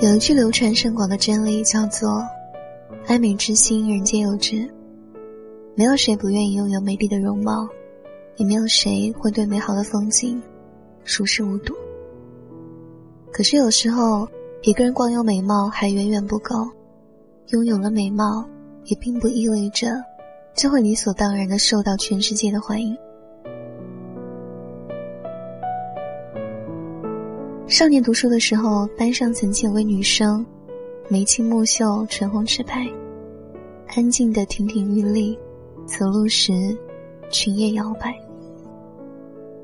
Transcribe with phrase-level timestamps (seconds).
[0.00, 2.20] 有一句流传甚广的真理，叫做
[3.06, 4.68] “爱美之心，人皆有之”。
[5.76, 7.68] 没有谁不愿意拥有美丽的容貌，
[8.36, 10.42] 也没有谁会对美好的风景
[11.04, 11.72] 熟视无睹。
[13.30, 14.28] 可是有时候，
[14.62, 16.68] 一个人光有美貌还远远不够，
[17.50, 18.44] 拥有了美貌，
[18.86, 19.88] 也并不意味着
[20.56, 22.96] 就会理所当然的受到全世界的欢迎。
[27.74, 30.46] 少年读书的时候，班上曾经有位女生，
[31.08, 32.88] 眉清目秀，唇红齿白，
[33.88, 35.36] 安静的亭亭玉立，
[35.84, 36.52] 走路时
[37.32, 38.14] 裙叶摇摆。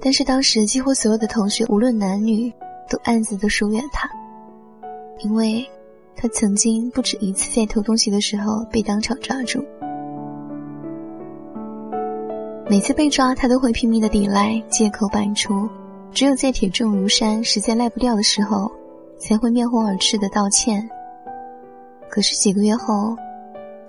[0.00, 2.48] 但是当时几乎所有的同学，无论男女，
[2.88, 4.08] 都暗自的疏远她，
[5.24, 5.68] 因为
[6.14, 9.60] 她曾经不止一次在偷东西的时候被当场抓住。
[12.70, 15.68] 每次被抓，她都会拼命的抵赖，借口摆出。
[16.16, 18.72] 只有在铁证如山、实在赖不掉的时候，
[19.18, 20.88] 才会面红耳赤的道歉。
[22.08, 23.14] 可是几个月后，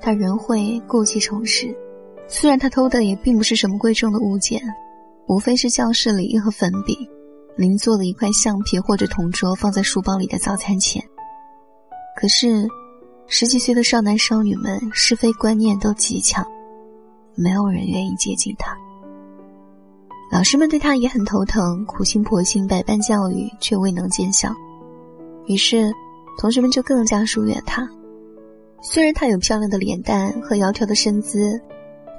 [0.01, 1.73] 他仍会故技重施。
[2.27, 4.61] 虽然他偷的也并不是什么贵重的物件，
[5.29, 6.97] 无非是教室里一盒粉笔、
[7.55, 11.01] 邻座的一块橡皮或者同桌放在书包里的早餐钱。
[12.19, 12.67] 可是，
[13.27, 16.45] 十几岁的少男少女们是非观念都极强，
[17.35, 18.77] 没有人愿意接近他。
[20.29, 24.53] 老师们对他也很头疼，苦心婆心百般教育，却未能见效。
[25.45, 25.91] 于是，
[26.37, 27.89] 同学们就更加疏远他。
[28.81, 31.59] 虽然他有漂亮的脸蛋和窈窕的身姿，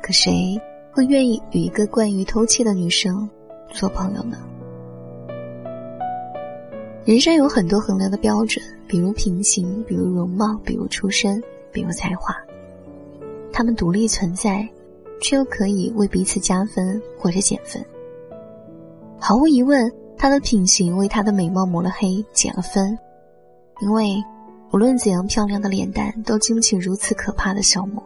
[0.02, 0.58] 可谁
[0.90, 3.28] 会愿意与一个惯于偷窃的女生
[3.72, 4.38] 做朋友呢？
[7.04, 12.34] 人生有很多衡量的标准，比如品行，比如容貌，比如出身，比如才华。
[13.52, 14.66] 他们独立存在，
[15.20, 17.84] 却又可以为彼此加分或者减分。
[19.20, 22.96] 毫无疑问，她的品行为她的美貌抹了黑，减了分。
[23.80, 24.22] 因为
[24.72, 28.02] 无论怎样漂亮的脸蛋，都经不起如此可怕的消磨。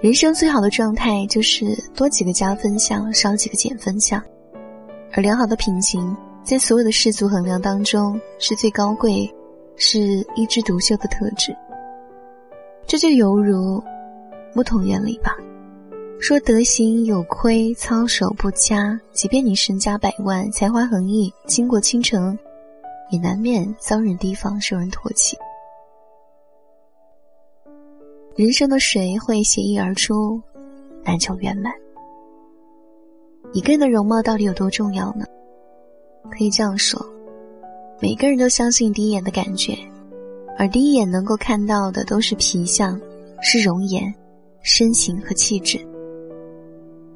[0.00, 4.22] 人生最好的状态就是多几个加分项，少几个减分项。
[5.12, 9.28] 而良好的品行，在所有的世俗衡量当中是最高贵，
[9.76, 11.56] 是一枝独秀的特质。
[12.86, 13.82] 这就犹如
[14.54, 15.36] 木桶原理吧。
[16.20, 22.36] 说德行有亏，操守不佳，即便你身家百万，才华横溢，倾国倾城，
[23.10, 25.36] 也难免遭人提防，受人唾弃。
[28.34, 30.42] 人生的水会斜溢而出，
[31.04, 31.72] 难求圆满。
[33.52, 35.24] 一个人的容貌到底有多重要呢？
[36.30, 37.00] 可以这样说，
[38.00, 39.78] 每个人都相信第一眼的感觉，
[40.58, 43.00] 而第一眼能够看到的都是皮相，
[43.40, 44.12] 是容颜、
[44.62, 45.78] 身形和气质。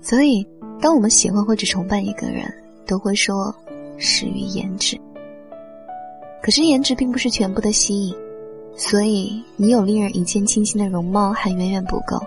[0.02, 0.44] 所以，
[0.80, 2.52] 当我们喜欢或者崇拜一个人，
[2.84, 3.54] 都会说
[3.96, 5.00] 始于颜值。
[6.42, 8.14] 可是，颜值并不是全部的吸引，
[8.76, 12.20] 所以你有令人一见倾心的容貌还远远不够，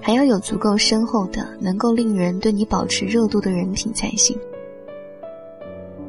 [0.00, 4.38] 还要有足够深厚的、能够令人对你保持热度的人品才行。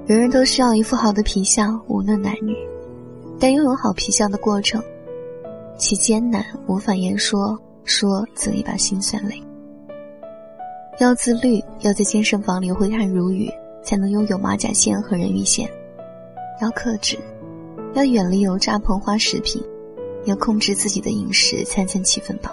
[0.05, 2.55] 人人都需要一副好的皮相，无论男女，
[3.39, 4.79] 但拥有好皮相的过程，
[5.75, 9.41] 其艰难无法言说，说则一把辛酸泪。
[10.99, 13.49] 要自律，要在健身房里挥汗如雨，
[13.81, 15.65] 才能拥有马甲线和人鱼线；
[16.61, 17.17] 要克制，
[17.93, 19.63] 要远离油炸膨化食品；
[20.25, 22.51] 要控制自己的饮食，餐餐七分饱；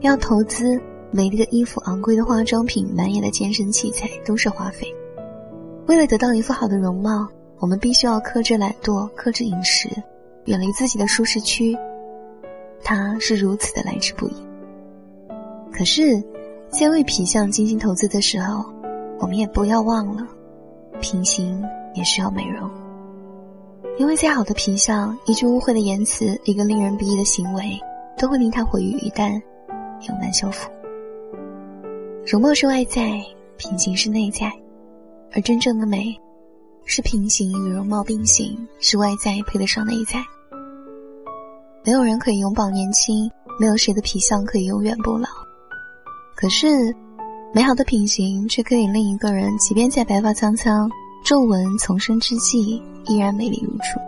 [0.00, 0.78] 要投资
[1.10, 4.86] 美丽的衣服、昂贵的化妆品、满眼的健身器材，都是花费。
[5.86, 7.26] 为了得到一副好的容貌，
[7.60, 9.88] 我们必须要克制懒惰，克制饮食，
[10.44, 11.74] 远离自己的舒适区。
[12.84, 14.32] 它是如此的来之不易。
[15.72, 16.22] 可是。
[16.70, 18.64] 在为皮相精心投资的时候，
[19.18, 20.26] 我们也不要忘了，
[21.00, 21.62] 品行
[21.94, 22.70] 也需要美容。
[23.98, 27.80] 因为再好的皮相，一句污秽的言辞，一个令人鄙夷的行为，
[28.16, 29.32] 都会令他毁于一旦，
[30.08, 30.70] 永难修复。
[32.26, 33.20] 容貌是外在，
[33.56, 34.52] 品行是内在，
[35.32, 36.14] 而真正的美，
[36.84, 40.22] 是品行与容貌并行，是外在配得上内在。
[41.82, 43.28] 没有人可以永葆年轻，
[43.58, 45.26] 没有谁的皮相可以永远不老。
[46.40, 46.94] 可是，
[47.52, 50.88] 美好的品行却可以令一个人，即便在白发苍苍、
[51.24, 53.98] 皱纹丛生之际，依然美丽如初。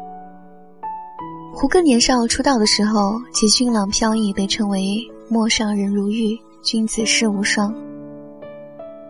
[1.53, 7.75] 胡歌年少出道的时候，其俊朗飘逸，被称为“陌上人如玉，君子世无双”。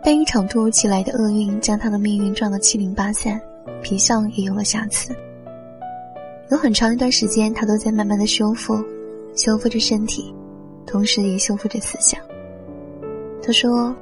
[0.03, 3.39] 但一场突如其来的厄运，将他的命运撞得七零八散，
[3.83, 5.15] 皮相也有了瑕疵。
[6.51, 8.83] 有很长一段时间，他都在慢慢的修复，
[9.37, 10.35] 修复着身体，
[10.87, 12.19] 同时也修复着思想。
[13.43, 13.95] 他说：“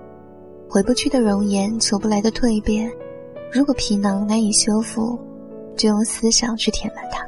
[0.68, 2.90] 回不去的容颜，求不来的蜕变，
[3.52, 5.18] 如果皮囊难以修复，
[5.76, 7.24] 就用思想去填满它。”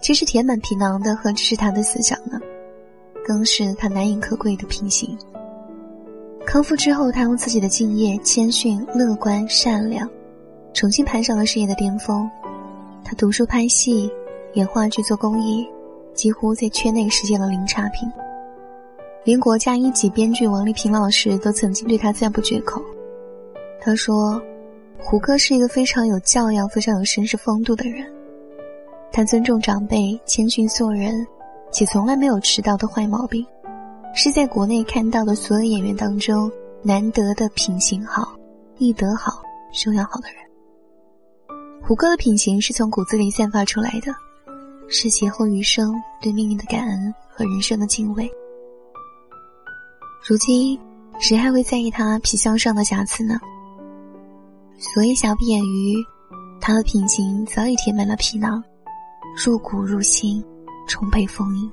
[0.00, 2.38] 其实填满皮囊的何止是他的思想呢，
[3.24, 5.18] 更是他难以可贵的品行。
[6.46, 10.08] 康复之后，他用自己的敬业、谦逊、乐观、善良，
[10.72, 12.30] 重新攀上了事业的巅峰。
[13.02, 14.08] 他读书、拍戏、
[14.54, 15.66] 演话剧、做公益，
[16.14, 18.08] 几乎在圈内实现了零差评。
[19.26, 22.80] 连国家一级编剧王丽萍老师都曾经对他赞不绝口。
[23.80, 24.40] 他说
[25.02, 28.06] ：“胡歌是一个非常有教养、非常有绅士风度的人。”
[29.10, 31.26] 他尊重长辈，谦逊做人，
[31.72, 33.44] 且从来没有迟到的坏毛病，
[34.14, 36.48] 是在国内看到的所有演员当中
[36.80, 38.32] 难得的品行好、
[38.78, 39.42] 艺德好、
[39.72, 40.38] 修养好的人。
[41.82, 44.14] 胡歌的品行是从骨子里散发出来的，
[44.86, 45.92] 是劫后余生
[46.22, 48.30] 对命运的感恩和人生的敬畏。
[50.22, 50.78] 如今，
[51.18, 53.38] 谁还会在意他皮相上的瑕疵呢？
[54.78, 55.96] 所以，瑕不掩瑜，
[56.60, 58.62] 他的品行早已填满了皮囊。
[59.44, 60.42] 入骨入心，
[60.88, 61.70] 充沛丰盈。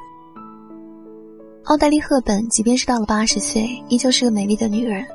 [1.63, 5.05] 奥黛丽·赫本即便是到了八十岁，依旧是个美丽的女人，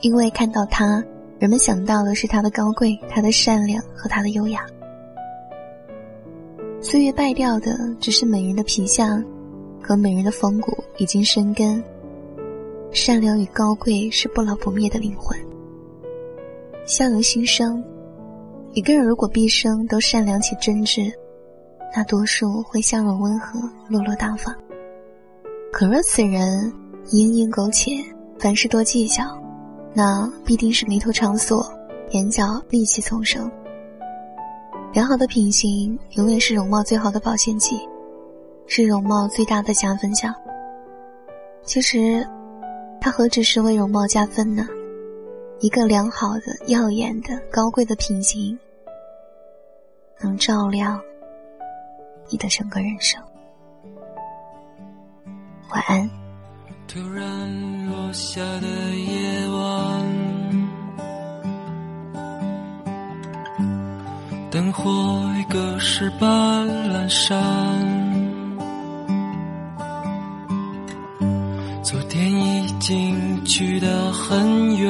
[0.00, 1.02] 因为看到她，
[1.38, 4.64] 人们想到的是她的高贵、她的善良和她的优雅。
[6.80, 9.22] 岁月败掉的只是美人的皮相，
[9.82, 11.82] 和美人的风骨已经生根。
[12.90, 15.38] 善良与高贵是不老不灭的灵魂。
[16.86, 17.84] 相由心生，
[18.72, 21.12] 一个人如果毕生都善良且真挚。
[21.90, 23.58] 大多数会笑容温和、
[23.88, 24.54] 落落大方。
[25.72, 26.70] 可若此人
[27.06, 27.92] 蝇营苟且，
[28.38, 29.24] 凡事多计较，
[29.94, 31.66] 那必定是眉头长锁，
[32.10, 33.50] 眼角戾气丛生。
[34.92, 37.78] 良好的品行永远是容貌最好的保鲜剂，
[38.66, 40.34] 是容貌最大的加分项。
[41.64, 42.26] 其实，
[43.08, 44.68] 他何止是为容貌加分呢？
[45.60, 48.58] 一个良好的、耀眼的、高贵的品行，
[50.20, 51.00] 能照亮。
[52.28, 53.18] 你的整个人生。
[55.70, 56.10] 晚安。
[56.86, 60.68] 突然落下的夜晚，
[64.50, 64.92] 灯火
[65.40, 67.97] 已隔世般阑珊，
[73.58, 74.88] 去得很远。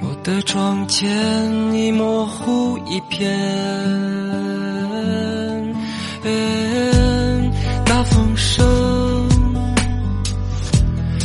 [0.00, 1.10] 我的窗前
[1.74, 3.28] 已模糊一片，
[7.84, 8.64] 大风声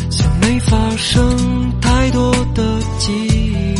[0.09, 3.75] 像没发生太多的记忆，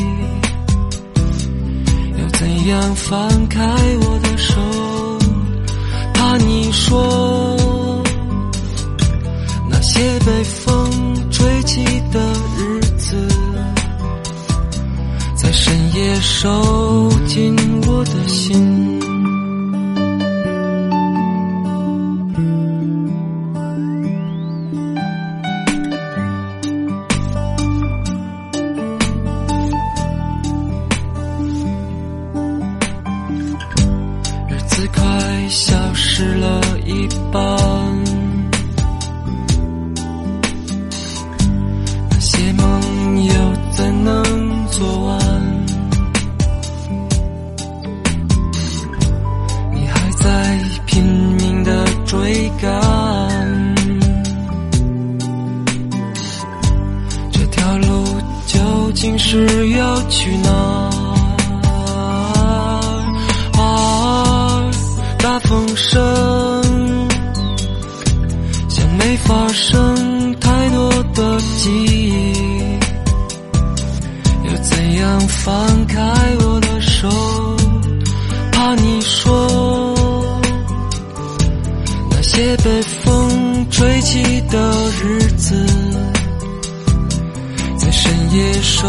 [2.19, 3.65] 要怎样放开
[4.03, 4.19] 我
[16.21, 17.10] 手。
[60.09, 60.49] 去哪？
[60.49, 60.81] 儿？
[65.17, 66.01] 大风声
[68.67, 72.33] 像没发生太多的记忆，
[74.45, 76.01] 要怎样放开
[76.39, 77.09] 我的手？
[78.51, 79.95] 怕你说
[82.09, 85.65] 那些被风吹起的日子。
[87.77, 88.87] 在深夜守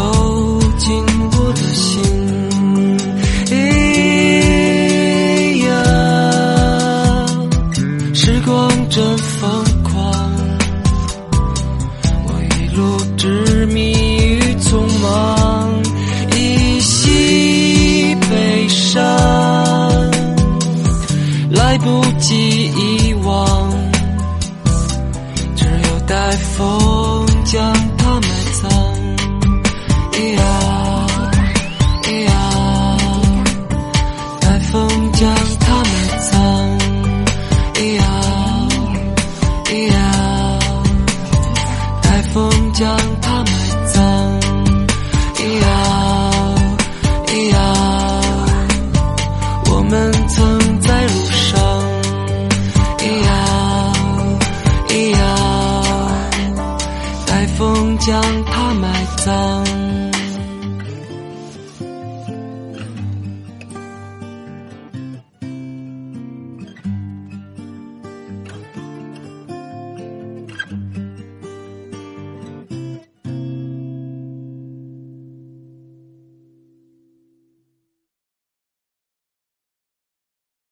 [21.83, 23.69] 不及以往
[25.55, 28.27] 只有带风将它埋
[28.61, 28.71] 葬。
[30.13, 30.43] 一样
[32.09, 32.97] 一样
[34.39, 36.33] 带风将它埋葬。
[37.75, 38.05] 一样
[39.73, 40.59] 一样
[42.01, 42.97] 带风将